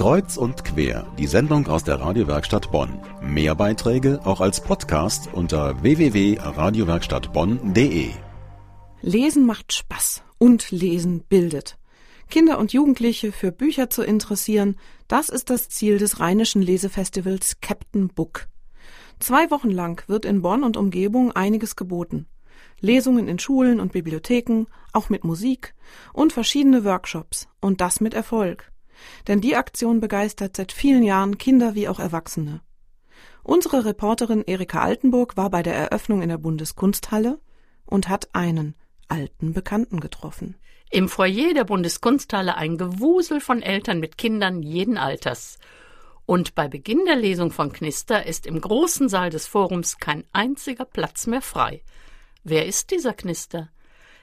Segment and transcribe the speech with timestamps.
[0.00, 2.98] Kreuz und quer, die Sendung aus der Radiowerkstatt Bonn.
[3.20, 8.08] Mehr Beiträge auch als Podcast unter www.radiowerkstattbonn.de.
[9.02, 11.76] Lesen macht Spaß und Lesen bildet.
[12.30, 14.76] Kinder und Jugendliche für Bücher zu interessieren,
[15.06, 18.48] das ist das Ziel des rheinischen Lesefestivals Captain Book.
[19.18, 22.26] Zwei Wochen lang wird in Bonn und Umgebung einiges geboten.
[22.80, 24.64] Lesungen in Schulen und Bibliotheken,
[24.94, 25.74] auch mit Musik
[26.14, 28.69] und verschiedene Workshops und das mit Erfolg.
[29.28, 32.60] Denn die Aktion begeistert seit vielen Jahren Kinder wie auch Erwachsene.
[33.42, 37.40] Unsere Reporterin Erika Altenburg war bei der Eröffnung in der Bundeskunsthalle
[37.86, 38.74] und hat einen
[39.08, 40.56] alten Bekannten getroffen.
[40.90, 45.58] Im Foyer der Bundeskunsthalle ein Gewusel von Eltern mit Kindern jeden Alters.
[46.26, 50.84] Und bei Beginn der Lesung von Knister ist im großen Saal des Forums kein einziger
[50.84, 51.82] Platz mehr frei.
[52.44, 53.68] Wer ist dieser Knister?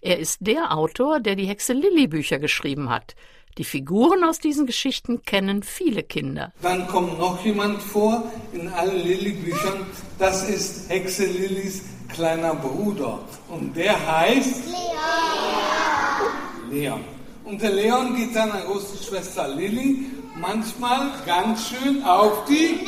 [0.00, 3.14] Er ist der Autor, der die Hexe Lilly Bücher geschrieben hat.
[3.58, 6.52] Die Figuren aus diesen Geschichten kennen viele Kinder.
[6.62, 9.86] Dann kommt noch jemand vor in allen Lilly-Büchern.
[10.18, 13.18] Das ist Hexe Lillys kleiner Bruder.
[13.48, 16.70] Und der heißt Leon.
[16.70, 17.04] Leon.
[17.44, 22.86] Und der Leon geht seiner großen Schwester Lilly manchmal ganz schön auf die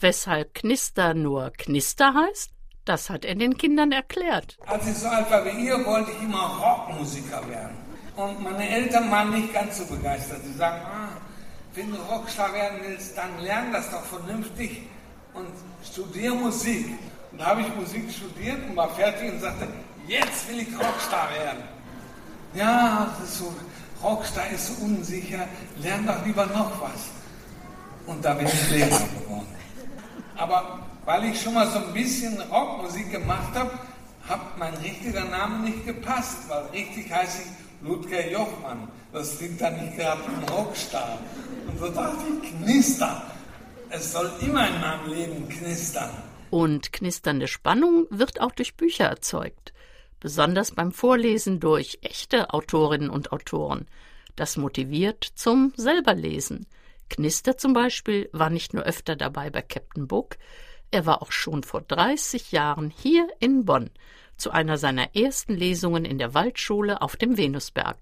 [0.00, 2.50] Weshalb Knister nur Knister heißt?
[2.84, 4.58] Das hat er den Kindern erklärt.
[4.66, 7.91] Als ich so alt war wie ihr, wollte ich immer Rockmusiker werden.
[8.16, 10.40] Und meine Eltern waren nicht ganz so begeistert.
[10.44, 11.08] Sie sagen, ah,
[11.74, 14.82] wenn du Rockstar werden willst, dann lern das doch vernünftig
[15.32, 15.48] und
[15.82, 16.86] studier Musik.
[17.30, 19.66] Und da habe ich Musik studiert und war fertig und sagte,
[20.06, 21.62] jetzt will ich Rockstar werden.
[22.54, 23.54] Ja, das ist so,
[24.02, 25.46] Rockstar ist so unsicher,
[25.80, 27.08] lern doch lieber noch was.
[28.06, 29.46] Und da bin ich Lehrer geworden.
[30.36, 33.70] Aber weil ich schon mal so ein bisschen Rockmusik gemacht habe,
[34.28, 38.88] hat mein richtiger Name nicht gepasst, weil richtig heiße ich Ludger Jochmann.
[39.12, 41.18] Das klingt dann nicht gerade ein Rockstar.
[41.66, 43.22] Und so dachte ich, Knister.
[43.90, 46.10] Es soll immer in meinem Leben knistern.
[46.50, 49.72] Und knisternde Spannung wird auch durch Bücher erzeugt.
[50.20, 53.86] Besonders beim Vorlesen durch echte Autorinnen und Autoren.
[54.36, 56.66] Das motiviert zum selberlesen.
[57.10, 60.36] Knister zum Beispiel war nicht nur öfter dabei bei Captain Book,
[60.92, 63.90] er war auch schon vor 30 Jahren hier in Bonn
[64.42, 67.96] zu einer seiner ersten Lesungen in der Waldschule auf dem Venusberg.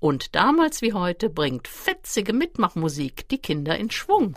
[0.00, 4.36] Und damals wie heute bringt fetzige Mitmachmusik die Kinder in Schwung.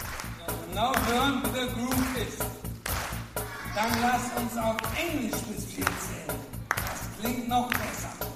[0.73, 2.41] Hören, wie der Groove ist.
[3.75, 6.39] Dann lass uns auf Englisch bis vier zählen.
[6.69, 8.30] Das klingt noch besser.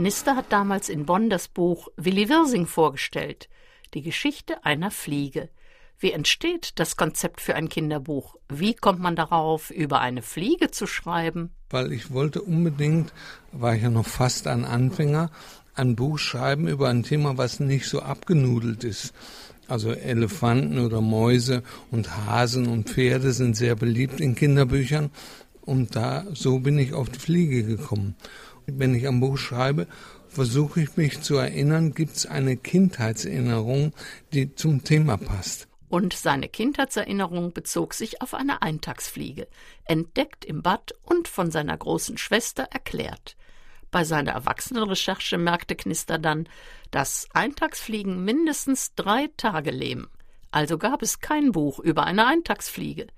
[0.00, 3.50] Knister hat damals in Bonn das Buch Willi Wirsing vorgestellt,
[3.92, 5.50] die Geschichte einer Fliege.
[5.98, 8.36] Wie entsteht das Konzept für ein Kinderbuch?
[8.48, 11.50] Wie kommt man darauf, über eine Fliege zu schreiben?
[11.68, 13.12] Weil ich wollte unbedingt,
[13.52, 15.30] war ich ja noch fast ein Anfänger,
[15.74, 19.12] ein Buch schreiben über ein Thema, was nicht so abgenudelt ist.
[19.68, 25.10] Also Elefanten oder Mäuse und Hasen und Pferde sind sehr beliebt in Kinderbüchern.
[25.60, 28.16] Und da, so bin ich auf die Fliege gekommen.
[28.66, 29.86] Wenn ich ein Buch schreibe,
[30.28, 33.92] versuche ich mich zu erinnern, gibt es eine Kindheitserinnerung,
[34.32, 35.68] die zum Thema passt.
[35.88, 39.48] Und seine Kindheitserinnerung bezog sich auf eine Eintagsfliege,
[39.84, 43.36] entdeckt im Bad und von seiner großen Schwester erklärt.
[43.90, 46.48] Bei seiner Erwachsenenrecherche merkte Knister dann,
[46.92, 50.08] dass Eintagsfliegen mindestens drei Tage leben.
[50.52, 53.08] Also gab es kein Buch über eine Eintagsfliege.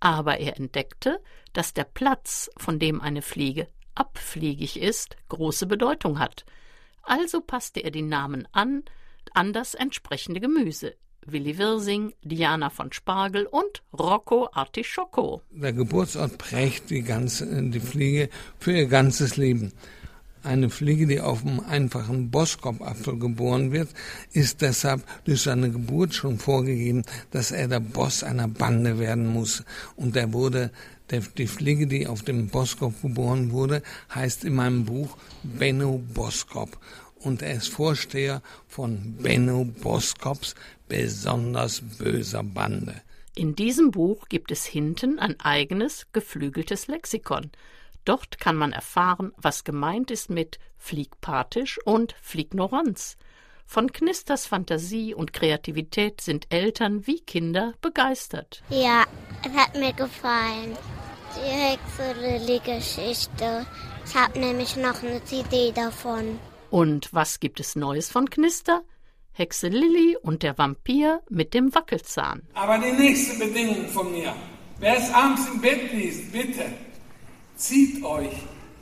[0.00, 1.20] Aber er entdeckte,
[1.52, 6.44] dass der Platz, von dem eine Fliege abfliegig ist, große Bedeutung hat.
[7.02, 8.82] Also passte er die Namen an,
[9.32, 10.94] an das entsprechende Gemüse.
[11.26, 15.42] Willi Wirsing, Diana von Spargel und Rocco Artischocco.
[15.50, 18.28] Der Geburtsort prägt die ganze, die Fliege
[18.58, 19.72] für ihr ganzes Leben.
[20.42, 23.88] Eine Fliege, die auf einem einfachen Boskop-Apfel geboren wird,
[24.32, 29.64] ist deshalb durch seine Geburt schon vorgegeben, dass er der Boss einer Bande werden muss.
[29.96, 30.70] Und er wurde
[31.10, 33.82] der, die Fliege, die auf dem Boskop geboren wurde,
[34.14, 36.78] heißt in meinem Buch Benno Boskop.
[37.18, 40.54] Und er ist Vorsteher von Benno Boskops
[40.88, 43.00] besonders böser Bande.
[43.34, 47.50] In diesem Buch gibt es hinten ein eigenes geflügeltes Lexikon.
[48.04, 53.16] Dort kann man erfahren, was gemeint ist mit Fliegpathisch und Flignoranz.
[53.66, 58.62] Von Knisters Fantasie und Kreativität sind Eltern wie Kinder begeistert.
[58.68, 59.04] Ja,
[59.42, 60.76] es hat mir gefallen.
[61.36, 63.66] Die Hexe Lilly-Geschichte.
[64.06, 66.38] Ich habe nämlich noch eine CD davon.
[66.70, 68.82] Und was gibt es Neues von Knister?
[69.32, 72.42] Hexe Lilly und der Vampir mit dem Wackelzahn.
[72.54, 74.34] Aber die nächste Bedingung von mir.
[74.78, 76.66] Wer es abends im Bett liest, bitte,
[77.56, 78.34] zieht euch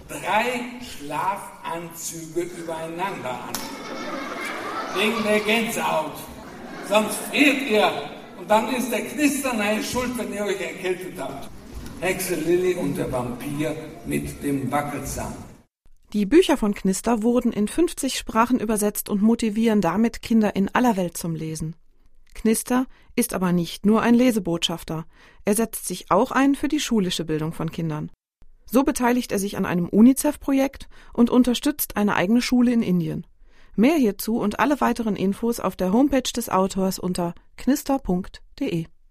[0.08, 3.52] drei Schlafanzüge übereinander an.
[4.94, 6.16] Wegen der Gänsehaut.
[6.86, 7.90] Sonst friert ihr
[8.38, 11.48] und dann ist der Knisternei schuld, wenn ihr euch erkältet habt.
[12.02, 13.76] Hexe Lilly und der Vampir
[14.06, 15.36] mit dem Wackelzahn.
[16.12, 20.96] Die Bücher von Knister wurden in 50 Sprachen übersetzt und motivieren damit Kinder in aller
[20.96, 21.76] Welt zum Lesen.
[22.34, 25.06] Knister ist aber nicht nur ein Lesebotschafter,
[25.44, 28.10] er setzt sich auch ein für die schulische Bildung von Kindern.
[28.66, 33.28] So beteiligt er sich an einem UNICEF-Projekt und unterstützt eine eigene Schule in Indien.
[33.76, 38.86] Mehr hierzu und alle weiteren Infos auf der Homepage des Autors unter knister.de.